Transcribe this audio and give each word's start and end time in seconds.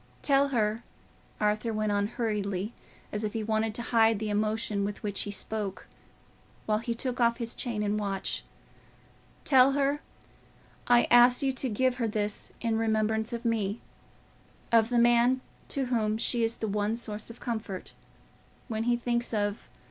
Tell 0.23 0.47
her," 0.47 0.83
Arthur 1.39 1.71
went 1.71 1.91
on 1.91 2.07
hurriedly, 2.07 2.73
as 3.11 3.23
if 3.23 3.33
he 3.33 3.43
wanted 3.43 3.75
to 3.75 3.81
hide 3.93 4.17
the 4.17 4.31
emotion 4.31 4.83
with 4.83 5.03
which 5.03 5.21
he 5.21 5.29
spoke, 5.29 5.85
while 6.65 6.79
he 6.79 6.95
took 6.95 7.21
off 7.21 7.37
his 7.37 7.53
chain 7.53 7.83
and 7.83 7.99
watch, 7.99 8.43
"tell 9.45 9.73
her 9.73 10.01
I 10.87 11.03
asked 11.11 11.43
you 11.43 11.53
to 11.53 11.69
give 11.69 11.97
her 11.97 12.07
this 12.07 12.51
in 12.61 12.79
remembrance 12.79 13.31
of 13.31 13.45
me—of 13.45 14.89
the 14.89 14.97
man 14.97 15.41
to 15.67 15.85
whom 15.85 16.17
she 16.17 16.43
is 16.43 16.55
the 16.55 16.67
one 16.67 16.95
source 16.95 17.29
of 17.29 17.39
comfort, 17.39 17.93
when 18.69 18.85
he 18.85 18.97
thinks 18.97 19.35
of... 19.35 19.69